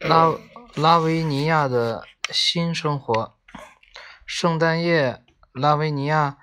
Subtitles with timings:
[0.00, 0.32] 拉
[0.76, 3.36] 拉维尼亚的新生活。
[4.24, 6.38] 圣诞夜，拉维尼亚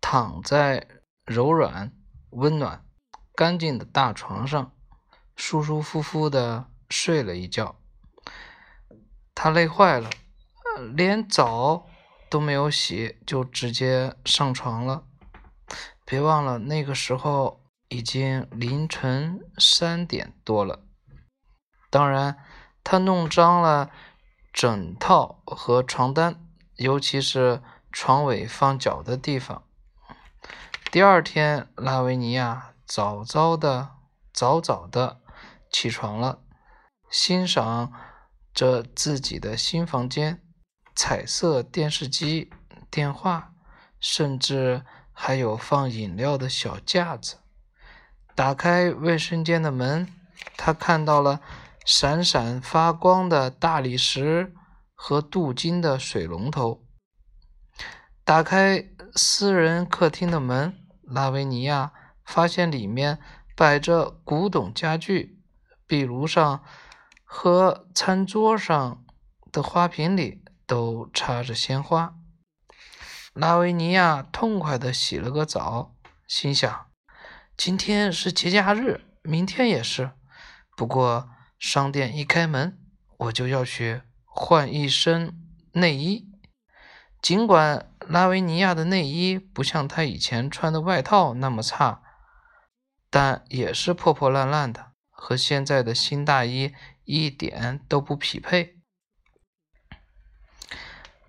[0.00, 0.88] 躺在
[1.26, 1.92] 柔软、
[2.30, 2.86] 温暖、
[3.34, 4.72] 干净的大床上，
[5.36, 7.78] 舒舒服服的睡了一觉。
[9.34, 10.08] 他累坏了，
[10.94, 11.86] 连澡
[12.30, 15.04] 都没有洗，就直接上床了。
[16.06, 20.86] 别忘了，那个时候已经凌晨三点多了。
[21.92, 22.38] 当然，
[22.82, 23.90] 他弄脏了
[24.52, 26.48] 枕套和床单。
[26.76, 27.62] 尤其是
[27.92, 29.62] 床尾放脚的地方。
[30.90, 33.90] 第二天，拉维尼亚早早的、
[34.32, 35.20] 早早的
[35.70, 36.40] 起床了，
[37.10, 37.92] 欣赏
[38.54, 40.42] 着自己的新房间，
[40.94, 42.50] 彩色电视机、
[42.90, 43.52] 电话，
[44.00, 47.36] 甚至还有放饮料的小架子。
[48.34, 50.08] 打开卫生间的门，
[50.56, 51.40] 他看到了
[51.84, 54.54] 闪闪发光的大理石。
[55.04, 56.86] 和镀金的水龙头。
[58.22, 61.92] 打开私人客厅的门，拉维尼亚
[62.24, 63.18] 发现里面
[63.56, 65.42] 摆着古董家具，
[65.88, 66.62] 壁炉上
[67.24, 69.04] 和餐桌上
[69.50, 72.14] 的花瓶里都插着鲜花。
[73.34, 75.96] 拉维尼亚痛快地洗了个澡，
[76.28, 76.86] 心想：
[77.56, 80.12] 今天是节假日，明天也是。
[80.76, 81.28] 不过
[81.62, 82.76] 商店一开门，
[83.18, 84.02] 我就要去。
[84.24, 85.32] 换一身
[85.74, 86.28] 内衣，
[87.20, 92.02] 尽管拉维尼亚的内衣不像他以前穿的外套那么差，
[93.08, 96.74] 但也是破破烂烂的，和现在的新大衣
[97.04, 98.80] 一点都不匹配。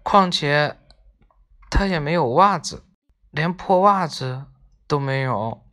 [0.01, 0.79] 况且
[1.69, 2.87] 他也没有袜子，
[3.29, 4.47] 连破袜子
[4.87, 5.63] 都没有。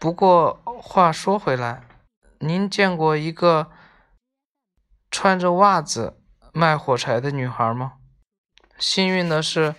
[0.00, 1.85] 不过话说回来，
[2.40, 3.70] 您见过一个？
[5.10, 6.20] 穿着袜子
[6.52, 7.94] 卖火柴的女孩吗？
[8.78, 9.74] 幸运的是，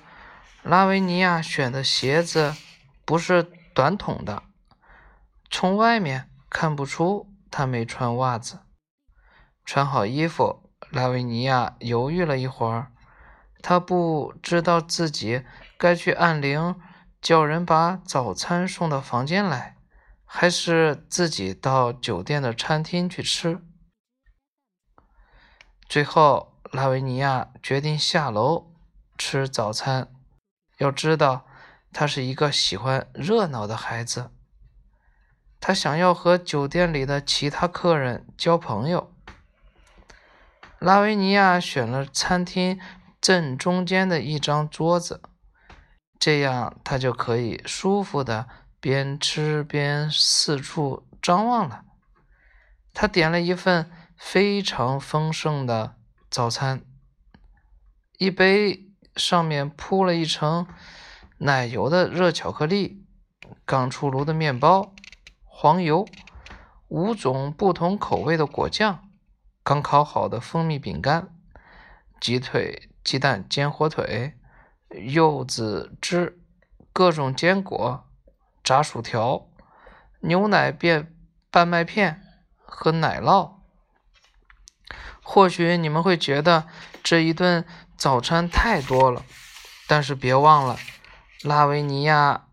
[0.63, 2.55] 拉维尼亚选的鞋子
[3.05, 3.43] 不是
[3.75, 4.41] 短筒的，
[5.51, 8.61] 从外面看不出她没穿袜子。
[9.63, 12.91] 穿好衣服，拉维尼亚犹豫了一会儿，
[13.61, 15.45] 她不知道自己
[15.77, 16.79] 该去按铃
[17.21, 19.76] 叫人把早餐送到房间来，
[20.29, 23.59] 还是自己到酒店的餐厅去吃。
[25.87, 28.75] 最后，拉维尼亚决定下楼
[29.17, 30.13] 吃早餐。
[30.79, 31.47] 要知道，
[31.93, 34.29] 他是一个喜欢热闹的孩子，
[35.61, 39.15] 他想要和酒店里的其他客人交朋友。
[40.77, 42.79] 拉维尼亚选了餐厅
[43.19, 45.23] 正中间的一张桌子，
[46.19, 48.47] 这样他就可以舒服的
[48.89, 51.83] 边吃边四处张望了。
[52.93, 53.91] 他点了一份。
[54.19, 55.95] 非常丰盛的
[56.27, 56.81] 早餐，
[58.17, 60.65] 一杯上面铺了一层
[61.37, 63.05] 奶油的热巧克力，
[63.63, 64.95] 刚出炉的面包，
[65.43, 66.07] 黄油，
[66.87, 69.07] 五种不同口味的果酱，
[69.63, 71.29] 刚烤好的蜂蜜饼干，
[72.19, 74.33] 鸡腿、鸡蛋煎火腿，
[74.89, 76.39] 柚子汁，
[76.91, 78.06] 各种坚果，
[78.67, 79.47] 炸薯条，
[80.19, 81.15] 牛奶变
[81.49, 82.21] 半麦片
[82.65, 83.59] 和奶酪。
[85.23, 86.67] 或许你们会觉得
[87.01, 87.63] 这一顿
[87.95, 89.23] 早餐太多了，
[89.87, 90.75] 但是别忘了，
[91.43, 92.47] 拉维尼亚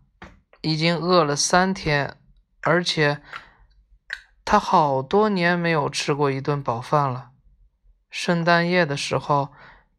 [0.61, 2.15] 已经饿了三天，
[2.61, 3.21] 而且
[4.45, 7.31] 他好多年没有吃过一顿饱饭了。
[8.09, 9.49] 圣诞夜的时候，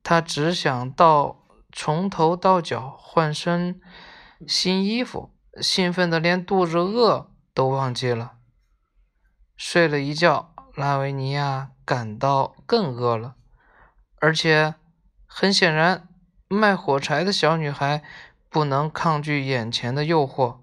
[0.02, 3.82] 他只想到从头到脚换身
[4.48, 8.34] 新衣服，兴奋的连肚子饿都忘记了。
[9.56, 11.72] 睡了一觉，拉维尼亚。
[11.86, 13.36] 感到更饿了，
[14.18, 14.74] 而且
[15.24, 16.08] 很显然，
[16.48, 18.02] 卖火柴的小女孩
[18.50, 20.58] 不能抗拒眼前的诱惑。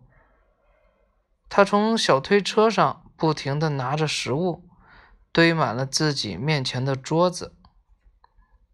[1.48, 4.68] 她从小推车上不停地拿着食物，
[5.32, 7.56] 堆满了自己面前的桌子。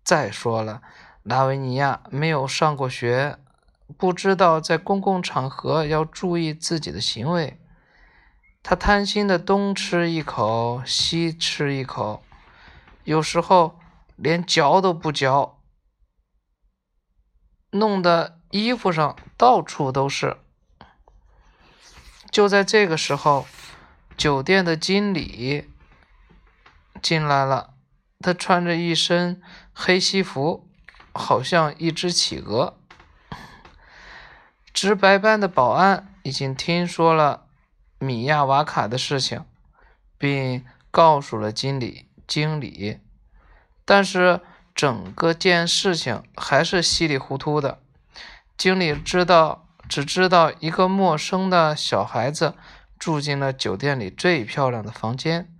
[0.03, 0.81] 再说了，
[1.21, 3.37] 拉维尼亚没有上过学，
[3.97, 7.59] 不知道在公共场合要注意自己的行为。
[8.61, 12.23] 他贪心的东吃一口，西吃一口。
[13.03, 13.79] 有时候
[14.15, 15.59] 连嚼都不嚼，
[17.71, 20.37] 弄得衣服上到处都是。
[22.29, 23.47] 就在这个时候，
[24.15, 25.69] 酒店的经理
[27.01, 27.73] 进来了。
[28.19, 29.41] 他穿着一身
[29.73, 30.69] 黑西服，
[31.13, 32.77] 好像一只企鹅。
[34.73, 37.47] 值白班的保安已经听说了
[37.97, 39.43] 米亚瓦卡的事情，
[40.17, 42.05] 并告诉了经理。
[42.27, 42.99] 经理，
[43.83, 44.41] 但是
[44.75, 47.81] 整个件事情还是稀里糊涂的。
[48.55, 52.53] 经理知道，只知道一个陌生的小孩子
[52.99, 55.51] 住进了酒店里最漂亮的房间，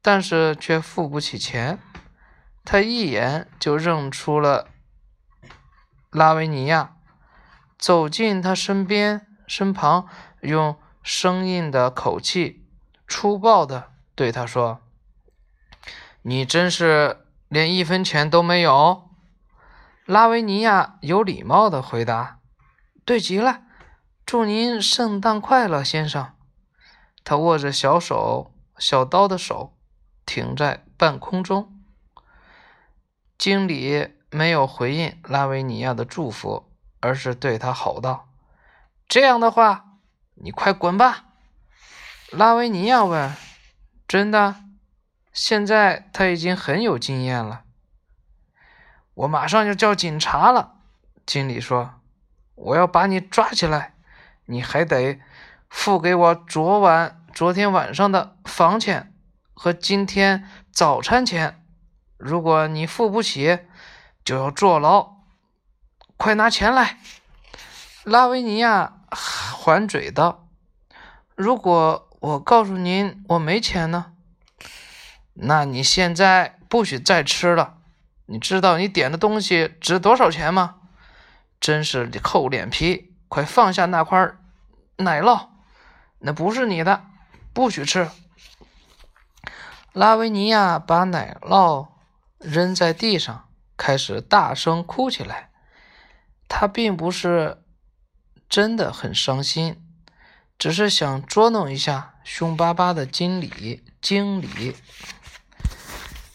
[0.00, 1.78] 但是却付不起钱。
[2.64, 4.68] 他一眼就认出了
[6.08, 6.96] 拉维尼亚，
[7.80, 10.06] 走进他身边身旁，
[10.42, 12.66] 用生硬的口气、
[13.08, 14.82] 粗暴的对他说。
[16.22, 19.08] 你真是连一分钱都没有？
[20.04, 22.40] 拉维尼亚有礼貌的回答
[23.06, 23.62] ：“对极了，
[24.26, 26.34] 祝您圣诞快乐，先生。”
[27.24, 29.74] 他握着小手小刀的手
[30.26, 31.80] 停在半空中。
[33.38, 36.69] 经理没有回应拉维尼亚的祝福，
[37.00, 38.28] 而是对他吼道
[39.08, 39.96] ：“这样的话，
[40.34, 41.24] 你快滚吧！”
[42.30, 43.34] 拉维尼亚问
[44.06, 44.56] ：“真的？”
[45.32, 47.62] 现在他已经很有经验了。
[49.14, 50.74] 我马上就叫警察了，
[51.24, 52.00] 经理说
[52.56, 53.94] ：“我要把你抓起来，
[54.46, 55.20] 你还得
[55.68, 59.14] 付给我昨晚、昨天晚上的房钱
[59.54, 61.64] 和今天早餐钱。
[62.16, 63.60] 如果你付不起，
[64.24, 65.19] 就要坐牢。
[66.20, 66.98] 快拿钱来！”
[68.04, 70.46] 拉维尼亚还嘴道
[71.34, 74.12] ：“如果我告诉您我没钱呢？”
[75.32, 77.78] 那你现在不许再吃了。
[78.26, 80.76] 你知道你点的东西值多少钱吗？
[81.58, 83.14] 真是厚脸皮！
[83.26, 84.32] 快放下那块
[84.96, 85.48] 奶酪，
[86.18, 87.04] 那不是你的，
[87.54, 88.10] 不许吃。
[89.94, 91.88] 拉维尼亚把奶酪
[92.38, 95.49] 扔在地上，开始大声哭起来。
[96.52, 97.62] 他并不是
[98.48, 99.80] 真的很伤心，
[100.58, 103.84] 只是想捉弄一下凶巴巴的经理。
[104.02, 104.74] 经理。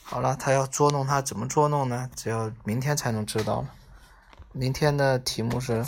[0.04, 2.10] 好了，他要捉弄他，怎么捉弄呢？
[2.16, 3.70] 只要明天才能知道了。
[4.54, 5.84] 明天的题目是？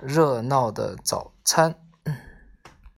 [0.00, 1.74] 热闹的早餐。